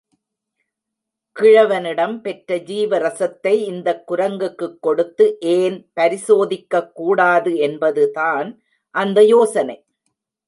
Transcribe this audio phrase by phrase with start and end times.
[1.39, 5.37] கிழவனிடம் பெற்ற ஜீவரசத்தை இந்தக் குரங்குக்குக் கொடுத்து
[5.39, 8.61] ஏன் பரிசோதிக்கக் கூடாது என்பதுதான்
[8.89, 9.85] அந்த யோசனை.